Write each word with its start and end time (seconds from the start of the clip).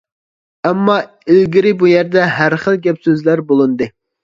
ئەمما 0.69 0.95
ئىلگىرى 1.33 1.75
بۇ 1.83 1.91
يەردە 1.91 2.25
ھەر 2.39 2.59
خىل 2.65 2.83
گەپ-سۆزلەر 2.89 3.47
بولۇندى. 3.53 3.93